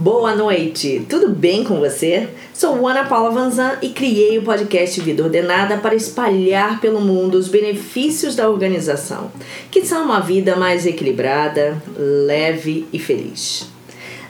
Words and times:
Boa 0.00 0.34
noite, 0.34 1.04
tudo 1.10 1.28
bem 1.28 1.62
com 1.62 1.78
você? 1.78 2.26
Sou 2.54 2.88
Ana 2.88 3.04
Paula 3.04 3.32
Vanzan 3.32 3.76
e 3.82 3.90
criei 3.90 4.38
o 4.38 4.42
podcast 4.42 4.98
Vida 4.98 5.22
Ordenada 5.22 5.76
para 5.76 5.94
espalhar 5.94 6.80
pelo 6.80 7.02
mundo 7.02 7.34
os 7.34 7.48
benefícios 7.48 8.34
da 8.34 8.48
organização, 8.48 9.30
que 9.70 9.84
são 9.84 10.06
uma 10.06 10.18
vida 10.18 10.56
mais 10.56 10.86
equilibrada, 10.86 11.76
leve 11.98 12.88
e 12.90 12.98
feliz. 12.98 13.68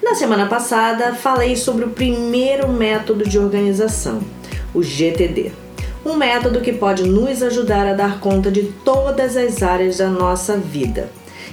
Na 0.02 0.16
semana 0.16 0.46
passada, 0.46 1.14
falei 1.14 1.54
sobre 1.54 1.84
o 1.84 1.90
primeiro 1.90 2.68
método 2.68 3.22
de 3.22 3.38
organização, 3.38 4.18
o 4.74 4.82
GTD. 4.82 5.52
Um 6.04 6.16
método 6.16 6.62
que 6.62 6.72
pode 6.72 7.04
nos 7.04 7.44
ajudar 7.44 7.86
a 7.86 7.94
dar 7.94 8.18
conta 8.18 8.50
de 8.50 8.64
todas 8.84 9.36
as 9.36 9.62
áreas 9.62 9.98
da 9.98 10.08
nossa 10.08 10.56
vida 10.56 11.08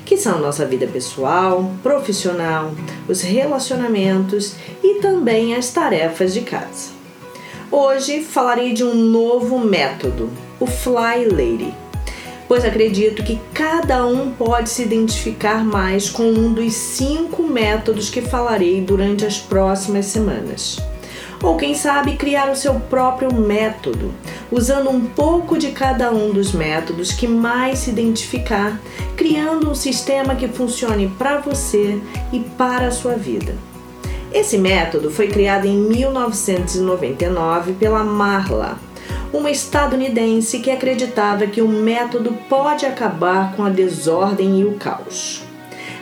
que 0.08 0.16
são 0.16 0.40
nossa 0.40 0.66
vida 0.66 0.88
pessoal, 0.88 1.70
profissional, 1.84 2.72
os 3.10 3.22
relacionamentos 3.22 4.56
e 4.82 5.02
também 5.02 5.54
as 5.54 5.70
tarefas 5.70 6.34
de 6.34 6.42
casa. 6.42 6.92
Hoje 7.70 8.24
falarei 8.24 8.72
de 8.72 8.86
um 8.86 8.96
novo 8.96 9.60
método, 9.60 10.30
o 10.62 10.66
Fly 10.66 11.26
Lady, 11.30 11.74
pois 12.48 12.64
acredito 12.64 13.22
que 13.22 13.38
cada 13.54 14.08
um 14.08 14.32
pode 14.32 14.70
se 14.70 14.84
identificar 14.84 15.66
mais 15.66 16.10
com 16.10 16.24
um 16.24 16.54
dos 16.54 16.74
cinco 16.74 17.44
métodos 17.44 18.10
que 18.10 18.22
falarei 18.22 18.80
durante 18.80 19.26
as 19.26 19.38
próximas 19.38 20.06
semanas 20.06 20.78
ou 21.42 21.56
quem 21.58 21.76
sabe 21.76 22.16
criar 22.16 22.52
o 22.52 22.56
seu 22.56 22.76
próprio 22.76 23.34
método, 23.34 24.14
usando 24.52 24.90
um 24.90 25.06
pouco 25.06 25.58
de 25.58 25.72
cada 25.72 26.12
um 26.12 26.32
dos 26.32 26.52
métodos 26.52 27.12
que 27.12 27.28
mais 27.28 27.80
se 27.80 27.90
identificar, 27.90 28.80
criando 29.16 29.70
um 29.70 29.76
sistema 29.76 30.36
que 30.36 30.48
funcione 30.48 31.08
para 31.18 31.40
você 31.40 32.00
e 32.32 32.40
para 32.40 32.88
a 32.88 32.92
sua 32.92 33.14
vida. 33.14 33.56
Esse 34.34 34.58
método 34.58 35.10
foi 35.10 35.28
criado 35.28 35.66
em 35.66 35.78
1999 35.78 37.74
pela 37.74 38.04
Marla, 38.04 38.78
uma 39.34 39.50
estadunidense 39.50 40.60
que 40.60 40.72
acreditava 40.72 41.48
que 41.48 41.62
o 41.62 41.68
método 41.68 42.38
pode 42.50 42.86
acabar 42.86 43.56
com 43.56 43.64
a 43.64 43.70
desordem 43.70 44.60
e 44.60 44.66
o 44.66 44.74
caos. 44.74 45.47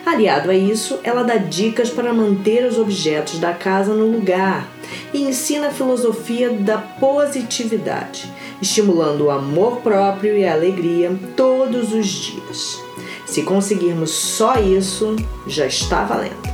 Aliado 0.05 0.51
a 0.51 0.53
isso, 0.53 0.99
ela 1.03 1.23
dá 1.23 1.35
dicas 1.35 1.89
para 1.89 2.13
manter 2.13 2.63
os 2.63 2.77
objetos 2.77 3.39
da 3.39 3.53
casa 3.53 3.91
no 3.91 4.05
lugar 4.05 4.69
e 5.11 5.23
ensina 5.23 5.67
a 5.67 5.71
filosofia 5.71 6.51
da 6.51 6.77
positividade, 6.77 8.31
estimulando 8.61 9.25
o 9.25 9.31
amor 9.31 9.77
próprio 9.77 10.37
e 10.37 10.45
a 10.45 10.53
alegria 10.53 11.11
todos 11.35 11.91
os 11.91 12.07
dias. 12.07 12.83
Se 13.25 13.41
conseguirmos 13.41 14.11
só 14.11 14.59
isso, 14.59 15.15
já 15.47 15.65
está 15.65 16.03
valendo. 16.03 16.53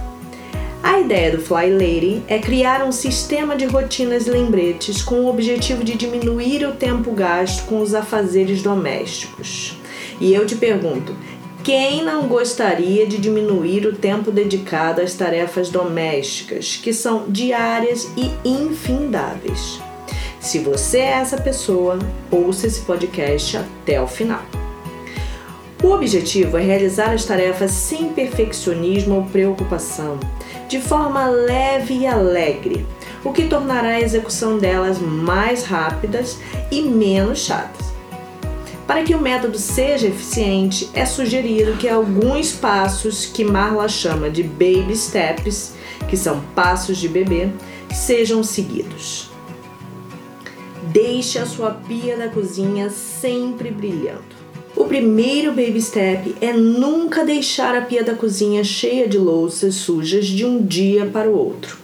A 0.82 1.00
ideia 1.02 1.36
do 1.36 1.44
Fly 1.44 1.72
Lady 1.72 2.24
é 2.30 2.40
criar 2.40 2.84
um 2.84 2.92
sistema 2.92 3.56
de 3.58 3.66
rotinas 3.66 4.28
e 4.28 4.32
lembretes 4.32 5.02
com 5.02 5.22
o 5.22 5.30
objetivo 5.30 5.84
de 5.84 5.96
diminuir 5.96 6.66
o 6.66 6.72
tempo 6.72 7.12
gasto 7.12 7.66
com 7.66 7.82
os 7.82 7.94
afazeres 7.94 8.64
domésticos. 8.64 9.78
E 10.20 10.34
eu 10.34 10.46
te 10.46 10.56
pergunto, 10.56 11.16
quem 11.64 12.04
não 12.04 12.28
gostaria 12.28 13.06
de 13.06 13.18
diminuir 13.18 13.86
o 13.86 13.96
tempo 13.96 14.32
dedicado 14.32 15.02
às 15.02 15.14
tarefas 15.14 15.70
domésticas, 15.70 16.80
que 16.82 16.92
são 16.92 17.26
diárias 17.28 18.10
e 18.18 18.32
infindáveis? 18.48 19.80
Se 20.40 20.58
você 20.58 21.00
é 21.00 21.12
essa 21.12 21.40
pessoa, 21.40 22.00
ouça 22.32 22.66
esse 22.66 22.82
podcast 22.82 23.58
até 23.58 24.02
o 24.02 24.08
final. 24.08 24.42
O 25.84 25.90
objetivo 25.90 26.58
é 26.58 26.62
realizar 26.62 27.12
as 27.12 27.26
tarefas 27.26 27.72
sem 27.72 28.10
perfeccionismo 28.10 29.16
ou 29.16 29.24
preocupação, 29.26 30.20
de 30.68 30.80
forma 30.80 31.28
leve 31.28 31.94
e 31.96 32.08
alegre, 32.08 32.86
o 33.24 33.32
que 33.32 33.48
tornará 33.48 33.90
a 33.90 34.02
execução 34.02 34.58
delas 34.58 34.98
mais 35.00 35.64
rápidas 35.64 36.40
e 36.72 36.82
menos 36.82 37.40
chatas. 37.40 37.91
Para 38.92 39.04
que 39.04 39.16
o 39.16 39.22
método 39.22 39.58
seja 39.58 40.10
eficiente, 40.10 40.90
é 40.94 41.06
sugerido 41.06 41.78
que 41.78 41.88
alguns 41.88 42.52
passos 42.52 43.26
que 43.26 43.42
Marla 43.42 43.88
chama 43.88 44.30
de 44.30 44.44
baby 44.44 44.94
steps, 44.94 45.76
que 46.10 46.18
são 46.18 46.42
passos 46.54 46.98
de 46.98 47.08
bebê, 47.08 47.48
sejam 47.90 48.44
seguidos. 48.44 49.30
Deixe 50.92 51.40
a 51.40 51.46
sua 51.46 51.72
pia 51.72 52.18
da 52.18 52.28
cozinha 52.28 52.90
sempre 52.90 53.72
brilhando. 53.72 54.36
O 54.76 54.84
primeiro 54.84 55.52
baby 55.52 55.82
step 55.82 56.36
é 56.42 56.52
nunca 56.52 57.24
deixar 57.24 57.74
a 57.74 57.84
pia 57.84 58.04
da 58.04 58.14
cozinha 58.14 58.62
cheia 58.62 59.08
de 59.08 59.18
louças 59.18 59.76
sujas 59.76 60.26
de 60.26 60.46
um 60.46 60.66
dia 60.66 61.06
para 61.06 61.30
o 61.30 61.38
outro. 61.38 61.81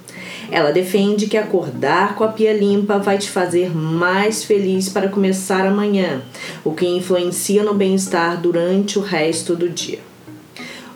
Ela 0.50 0.72
defende 0.72 1.28
que 1.28 1.38
acordar 1.38 2.16
com 2.16 2.24
a 2.24 2.30
pia 2.30 2.54
limpa 2.54 2.98
vai 2.98 3.18
te 3.18 3.30
fazer 3.30 3.76
mais 3.76 4.44
feliz 4.44 4.88
para 4.88 5.10
começar 5.10 5.66
amanhã, 5.66 6.22
o 6.64 6.72
que 6.72 6.88
influencia 6.88 7.64
no 7.64 7.74
bem-estar 7.74 8.40
durante 8.40 8.98
o 8.98 9.02
resto 9.02 9.56
do 9.56 9.70
dia. 9.70 10.00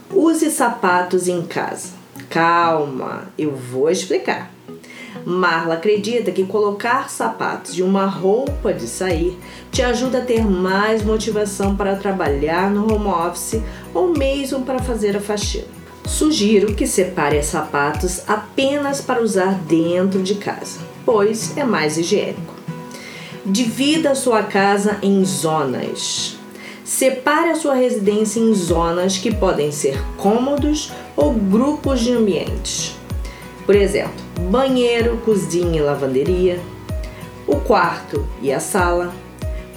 Use 0.10 0.50
sapatos 0.52 1.28
em 1.28 1.42
casa. 1.42 1.90
Calma, 2.30 3.30
eu 3.38 3.54
vou 3.54 3.90
explicar. 3.90 4.52
Marla 5.26 5.76
acredita 5.76 6.32
que 6.32 6.46
colocar 6.46 7.10
sapatos 7.10 7.78
e 7.78 7.84
uma 7.84 8.06
roupa 8.06 8.74
de 8.74 8.88
sair 8.88 9.38
te 9.72 9.82
ajuda 9.82 10.20
a 10.20 10.26
ter 10.26 10.44
mais 10.44 11.04
motivação 11.04 11.76
para 11.76 11.96
trabalhar 11.96 12.72
no 12.72 12.92
home 12.92 13.08
office 13.08 13.62
ou 13.94 14.10
mesmo 14.10 14.64
para 14.64 14.80
fazer 14.80 15.16
a 15.16 15.22
faxina. 15.22 15.81
Sugiro 16.12 16.76
que 16.76 16.86
separe 16.86 17.42
sapatos 17.42 18.22
apenas 18.28 19.00
para 19.00 19.24
usar 19.24 19.54
dentro 19.60 20.22
de 20.22 20.36
casa, 20.36 20.82
pois 21.06 21.58
é 21.58 21.64
mais 21.64 21.98
higiênico. 21.98 22.54
Divida 23.46 24.12
a 24.12 24.16
sua 24.16 24.44
casa 24.44 25.00
em 25.02 25.24
zonas. 25.24 26.38
Separe 26.84 27.52
a 27.52 27.56
sua 27.56 27.76
residência 27.76 28.42
em 28.42 28.54
zonas 28.54 29.18
que 29.18 29.34
podem 29.34 29.72
ser 29.72 30.04
cômodos 30.18 30.92
ou 31.16 31.34
grupos 31.34 32.02
de 32.02 32.12
ambientes. 32.12 32.94
Por 33.66 33.74
exemplo, 33.74 34.14
banheiro, 34.52 35.18
cozinha 35.24 35.80
e 35.80 35.82
lavanderia, 35.82 36.60
o 37.48 37.56
quarto 37.56 38.28
e 38.42 38.52
a 38.52 38.60
sala. 38.60 39.14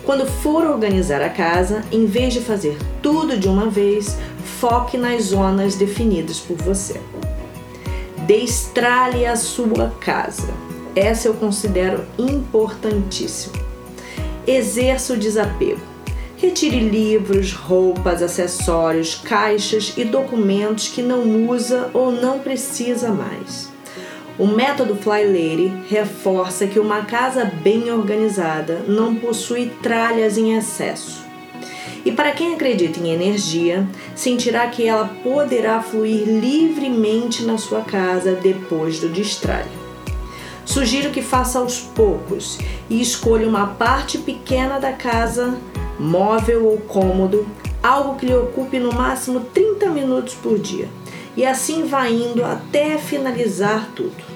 Quando 0.04 0.26
for 0.26 0.66
organizar 0.66 1.22
a 1.22 1.30
casa, 1.30 1.82
em 1.92 2.04
vez 2.04 2.34
de 2.34 2.40
fazer 2.40 2.76
tudo 3.00 3.38
de 3.38 3.48
uma 3.48 3.70
vez, 3.70 4.18
foque 4.60 4.96
nas 4.96 5.24
zonas 5.24 5.74
definidas 5.74 6.38
por 6.38 6.56
você. 6.56 7.00
Destralhe 8.26 9.26
a 9.26 9.36
sua 9.36 9.92
casa. 10.00 10.48
Essa 10.96 11.28
eu 11.28 11.34
considero 11.34 12.04
importantíssimo. 12.18 13.54
Exerça 14.46 15.14
o 15.14 15.16
desapego. 15.16 15.80
Retire 16.36 16.80
livros, 16.80 17.52
roupas, 17.52 18.22
acessórios, 18.22 19.14
caixas 19.14 19.94
e 19.96 20.04
documentos 20.04 20.88
que 20.88 21.02
não 21.02 21.48
usa 21.48 21.90
ou 21.92 22.12
não 22.12 22.38
precisa 22.38 23.10
mais. 23.10 23.72
O 24.38 24.46
método 24.46 24.96
Fly 24.96 25.24
Lady 25.26 25.72
reforça 25.88 26.66
que 26.66 26.78
uma 26.78 27.04
casa 27.04 27.44
bem 27.44 27.90
organizada 27.90 28.82
não 28.88 29.14
possui 29.14 29.70
tralhas 29.82 30.36
em 30.36 30.56
excesso. 30.56 31.24
E 32.04 32.12
para 32.12 32.32
quem 32.32 32.54
acredita 32.54 33.00
em 33.00 33.10
energia, 33.10 33.88
sentirá 34.14 34.66
que 34.66 34.86
ela 34.86 35.08
poderá 35.22 35.80
fluir 35.80 36.26
livremente 36.26 37.44
na 37.44 37.56
sua 37.56 37.80
casa 37.80 38.34
depois 38.34 39.00
do 39.00 39.08
destralho. 39.08 39.84
Sugiro 40.66 41.10
que 41.10 41.22
faça 41.22 41.58
aos 41.58 41.78
poucos 41.78 42.58
e 42.90 43.00
escolha 43.00 43.48
uma 43.48 43.68
parte 43.68 44.18
pequena 44.18 44.78
da 44.78 44.92
casa, 44.92 45.58
móvel 45.98 46.66
ou 46.66 46.78
cômodo, 46.78 47.46
algo 47.82 48.16
que 48.16 48.26
lhe 48.26 48.34
ocupe 48.34 48.78
no 48.78 48.92
máximo 48.92 49.40
30 49.40 49.88
minutos 49.88 50.34
por 50.34 50.58
dia. 50.58 50.88
E 51.36 51.44
assim 51.44 51.84
vá 51.84 52.08
indo 52.08 52.44
até 52.44 52.98
finalizar 52.98 53.90
tudo. 53.94 54.34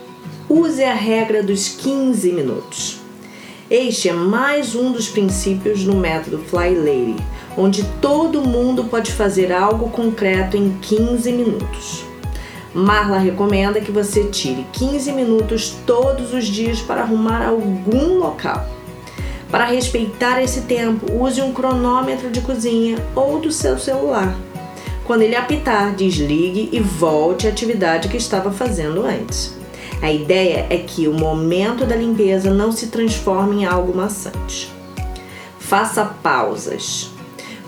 Use 0.49 0.83
a 0.83 0.95
regra 0.95 1.43
dos 1.43 1.69
15 1.69 2.33
minutos. 2.33 2.99
Este 3.71 4.09
é 4.09 4.13
mais 4.13 4.75
um 4.75 4.93
dos 4.93 5.09
princípios 5.09 5.85
no 5.85 5.95
método 5.95 6.39
Fly 6.39 6.75
Lady 6.75 7.17
onde 7.59 7.83
todo 8.01 8.47
mundo 8.47 8.85
pode 8.85 9.13
fazer 9.13 9.53
algo 9.53 9.91
concreto 9.91 10.57
em 10.57 10.79
15 10.81 11.33
minutos. 11.33 12.05
Marla 12.73 13.19
recomenda 13.19 13.81
que 13.81 13.91
você 13.91 14.25
tire 14.25 14.65
15 14.73 15.11
minutos 15.11 15.77
todos 15.85 16.33
os 16.33 16.47
dias 16.47 16.81
para 16.81 17.03
arrumar 17.03 17.45
algum 17.45 18.19
local. 18.19 18.65
Para 19.51 19.65
respeitar 19.65 20.41
esse 20.41 20.63
tempo, 20.63 21.07
use 21.21 21.43
um 21.43 21.53
cronômetro 21.53 22.31
de 22.31 22.41
cozinha 22.41 22.97
ou 23.17 23.41
do 23.41 23.51
seu 23.51 23.79
celular. 23.79 24.37
Quando 25.05 25.23
ele 25.23 25.35
apitar, 25.35 25.95
desligue 25.95 26.69
e 26.71 26.79
volte 26.79 27.47
à 27.47 27.51
atividade 27.51 28.09
que 28.09 28.17
estava 28.17 28.53
fazendo 28.53 29.05
antes. 29.05 29.57
A 30.01 30.13
ideia 30.13 30.67
é 30.71 30.77
que 30.77 31.09
o 31.09 31.15
momento 31.15 31.85
da 31.85 31.97
limpeza 31.97 32.53
não 32.53 32.71
se 32.71 32.87
transforme 32.89 33.63
em 33.63 33.65
algo 33.65 33.97
maçante. 33.97 34.71
Faça 35.59 36.05
pausas. 36.05 37.18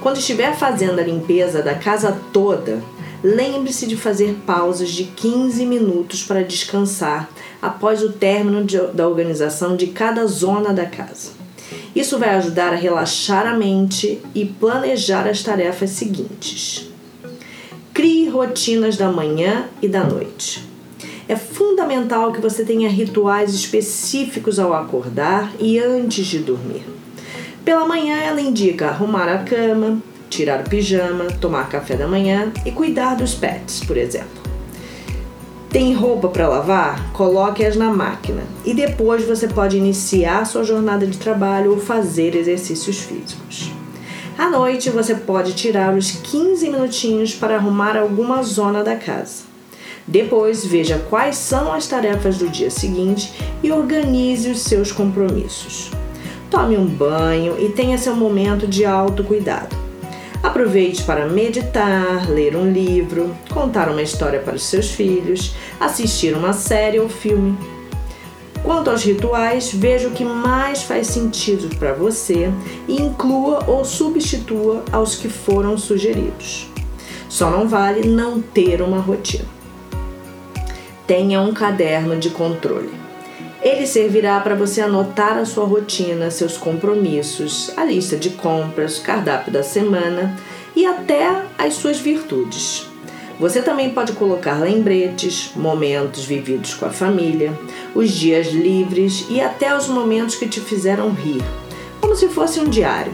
Quando 0.01 0.17
estiver 0.17 0.57
fazendo 0.57 0.99
a 0.99 1.03
limpeza 1.03 1.61
da 1.61 1.75
casa 1.75 2.19
toda, 2.33 2.83
lembre-se 3.23 3.87
de 3.87 3.99
fazer 3.99 4.35
pausas 4.47 4.89
de 4.89 5.05
15 5.05 5.67
minutos 5.67 6.23
para 6.23 6.43
descansar 6.43 7.29
após 7.61 8.03
o 8.03 8.11
término 8.11 8.65
de, 8.65 8.79
da 8.95 9.07
organização 9.07 9.77
de 9.77 9.89
cada 9.89 10.27
zona 10.27 10.73
da 10.73 10.87
casa. 10.87 11.33
Isso 11.95 12.19
vai 12.19 12.31
ajudar 12.31 12.73
a 12.73 12.77
relaxar 12.77 13.47
a 13.47 13.55
mente 13.55 14.23
e 14.35 14.47
planejar 14.47 15.29
as 15.29 15.43
tarefas 15.43 15.91
seguintes. 15.91 16.89
Crie 17.93 18.27
rotinas 18.31 18.97
da 18.97 19.13
manhã 19.13 19.69
e 19.83 19.89
da 19.89 20.03
noite. 20.03 20.67
É 21.29 21.37
fundamental 21.37 22.33
que 22.33 22.41
você 22.41 22.65
tenha 22.65 22.89
rituais 22.89 23.55
específicos 23.55 24.59
ao 24.59 24.73
acordar 24.73 25.53
e 25.61 25.79
antes 25.79 26.27
de 26.27 26.39
dormir. 26.39 27.00
Pela 27.65 27.87
manhã, 27.87 28.17
ela 28.17 28.41
indica 28.41 28.89
arrumar 28.89 29.29
a 29.29 29.39
cama, 29.39 29.99
tirar 30.31 30.61
o 30.61 30.69
pijama, 30.69 31.25
tomar 31.41 31.69
café 31.69 31.95
da 31.95 32.09
manhã 32.09 32.53
e 32.65 32.71
cuidar 32.71 33.17
dos 33.17 33.35
pets, 33.35 33.85
por 33.85 33.97
exemplo. 33.97 34.41
Tem 35.69 35.93
roupa 35.93 36.29
para 36.29 36.49
lavar? 36.49 37.13
Coloque-as 37.13 37.77
na 37.77 37.91
máquina 37.91 38.43
e 38.65 38.75
depois 38.75 39.25
você 39.25 39.47
pode 39.47 39.77
iniciar 39.77 40.45
sua 40.45 40.65
jornada 40.65 41.07
de 41.07 41.19
trabalho 41.19 41.73
ou 41.73 41.79
fazer 41.79 42.35
exercícios 42.35 42.99
físicos. 42.99 43.71
À 44.37 44.49
noite 44.49 44.91
você 44.91 45.15
pode 45.15 45.53
tirar 45.53 45.95
os 45.95 46.11
15 46.11 46.71
minutinhos 46.71 47.35
para 47.35 47.57
arrumar 47.57 47.97
alguma 47.97 48.43
zona 48.43 48.83
da 48.83 48.97
casa. 48.97 49.45
Depois 50.09 50.65
veja 50.65 50.99
quais 51.11 51.37
são 51.37 51.73
as 51.73 51.87
tarefas 51.87 52.39
do 52.39 52.49
dia 52.49 52.71
seguinte 52.71 53.33
e 53.63 53.71
organize 53.71 54.51
os 54.51 54.63
seus 54.63 54.91
compromissos. 54.91 55.91
Tome 56.51 56.77
um 56.77 56.85
banho 56.85 57.57
e 57.65 57.69
tenha 57.69 57.97
seu 57.97 58.17
momento 58.17 58.67
de 58.67 58.85
autocuidado. 58.85 59.77
Aproveite 60.43 61.05
para 61.05 61.29
meditar, 61.29 62.29
ler 62.29 62.57
um 62.57 62.73
livro, 62.73 63.31
contar 63.55 63.89
uma 63.89 64.03
história 64.03 64.41
para 64.41 64.57
os 64.57 64.65
seus 64.65 64.91
filhos, 64.91 65.55
assistir 65.79 66.35
uma 66.35 66.53
série 66.53 66.99
ou 66.99 67.09
filme. 67.09 67.57
Quanto 68.65 68.91
aos 68.91 69.05
rituais, 69.05 69.73
veja 69.73 70.09
o 70.09 70.11
que 70.11 70.25
mais 70.25 70.83
faz 70.83 71.07
sentido 71.07 71.75
para 71.77 71.93
você 71.93 72.51
e 72.89 73.01
inclua 73.01 73.65
ou 73.69 73.85
substitua 73.85 74.83
aos 74.91 75.15
que 75.15 75.29
foram 75.29 75.79
sugeridos. 75.79 76.69
Só 77.29 77.49
não 77.49 77.69
vale 77.69 78.09
não 78.09 78.41
ter 78.41 78.83
uma 78.83 78.99
rotina. 78.99 79.45
Tenha 81.07 81.41
um 81.41 81.55
caderno 81.55 82.19
de 82.19 82.31
controle. 82.31 83.00
Ele 83.63 83.87
servirá 83.87 84.41
para 84.41 84.55
você 84.55 84.81
anotar 84.81 85.37
a 85.37 85.45
sua 85.45 85.67
rotina, 85.67 86.31
seus 86.31 86.57
compromissos, 86.57 87.71
a 87.77 87.85
lista 87.85 88.17
de 88.17 88.31
compras, 88.31 88.99
cardápio 88.99 89.53
da 89.53 89.63
semana 89.63 90.35
e 90.75 90.87
até 90.87 91.43
as 91.59 91.75
suas 91.75 91.99
virtudes. 91.99 92.87
Você 93.39 93.61
também 93.61 93.91
pode 93.91 94.13
colocar 94.13 94.59
lembretes, 94.59 95.53
momentos 95.55 96.25
vividos 96.25 96.75
com 96.75 96.87
a 96.87 96.91
família, 96.91 97.59
os 97.95 98.11
dias 98.11 98.49
livres 98.49 99.27
e 99.29 99.41
até 99.41 99.77
os 99.77 99.89
momentos 99.89 100.37
que 100.37 100.49
te 100.49 100.61
fizeram 100.61 101.11
rir, 101.11 101.43
como 102.01 102.17
se 102.17 102.29
fosse 102.29 102.61
um 102.61 102.69
diário. 102.69 103.13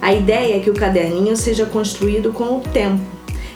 A 0.00 0.12
ideia 0.14 0.56
é 0.56 0.60
que 0.60 0.70
o 0.70 0.74
caderninho 0.74 1.36
seja 1.36 1.66
construído 1.66 2.32
com 2.32 2.56
o 2.56 2.60
tempo, 2.60 3.04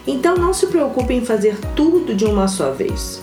então 0.07 0.35
não 0.35 0.53
se 0.53 0.67
preocupe 0.67 1.13
em 1.13 1.25
fazer 1.25 1.57
tudo 1.75 2.13
de 2.13 2.25
uma 2.25 2.47
só 2.47 2.71
vez. 2.71 3.21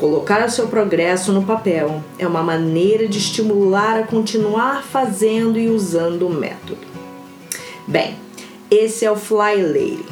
Colocar 0.00 0.48
seu 0.48 0.66
progresso 0.66 1.30
no 1.30 1.42
papel 1.42 2.02
é 2.18 2.26
uma 2.26 2.42
maneira 2.42 3.06
de 3.06 3.18
estimular 3.18 3.98
a 3.98 4.02
continuar 4.02 4.82
fazendo 4.82 5.58
e 5.58 5.68
usando 5.68 6.26
o 6.26 6.32
método. 6.32 6.80
Bem, 7.86 8.16
esse 8.70 9.04
é 9.04 9.10
o 9.10 9.16
Fly 9.16 9.62
Lady. 9.62 10.06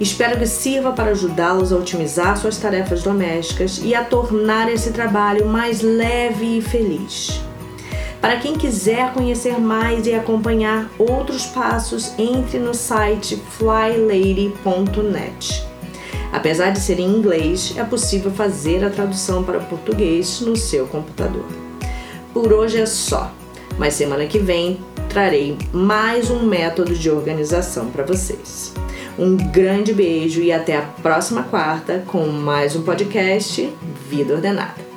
Espero 0.00 0.36
que 0.36 0.48
sirva 0.48 0.90
para 0.90 1.12
ajudá-los 1.12 1.72
a 1.72 1.76
otimizar 1.76 2.36
suas 2.36 2.56
tarefas 2.56 3.04
domésticas 3.04 3.80
e 3.84 3.94
a 3.94 4.02
tornar 4.02 4.68
esse 4.68 4.90
trabalho 4.90 5.46
mais 5.46 5.80
leve 5.80 6.58
e 6.58 6.62
feliz. 6.62 7.40
Para 8.20 8.38
quem 8.38 8.54
quiser 8.54 9.12
conhecer 9.12 9.60
mais 9.60 10.08
e 10.08 10.12
acompanhar 10.12 10.90
outros 10.98 11.46
passos, 11.46 12.14
entre 12.18 12.58
no 12.58 12.74
site 12.74 13.40
flylady.net. 13.56 14.50
Apesar 16.32 16.70
de 16.70 16.80
ser 16.80 17.00
em 17.00 17.08
inglês, 17.08 17.74
é 17.76 17.84
possível 17.84 18.30
fazer 18.30 18.84
a 18.84 18.90
tradução 18.90 19.42
para 19.42 19.58
português 19.58 20.40
no 20.40 20.56
seu 20.56 20.86
computador. 20.86 21.46
Por 22.32 22.52
hoje 22.52 22.80
é 22.80 22.86
só, 22.86 23.32
mas 23.78 23.94
semana 23.94 24.26
que 24.26 24.38
vem 24.38 24.78
trarei 25.08 25.58
mais 25.72 26.30
um 26.30 26.44
método 26.44 26.94
de 26.94 27.10
organização 27.10 27.90
para 27.90 28.04
vocês. 28.04 28.72
Um 29.18 29.36
grande 29.36 29.92
beijo 29.92 30.40
e 30.40 30.52
até 30.52 30.76
a 30.76 30.82
próxima 30.82 31.42
quarta 31.42 32.04
com 32.06 32.26
mais 32.26 32.76
um 32.76 32.82
podcast 32.82 33.68
Vida 34.08 34.34
Ordenada. 34.34 34.89